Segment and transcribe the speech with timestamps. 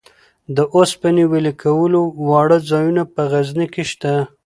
[0.55, 4.13] د اوسپنې ویلې کولو واړه ځایونه په غزني کې شته.